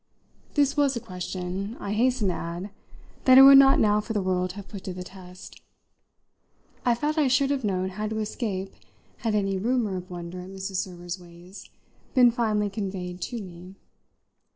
[0.55, 2.69] This was a question, I hasten to add,
[3.25, 5.61] that I would not now for the world have put to the test.
[6.83, 8.73] I felt I should have known how to escape
[9.17, 10.77] had any rumour of wonder at Mrs.
[10.77, 11.69] Server's ways
[12.15, 13.75] been finally conveyed to me.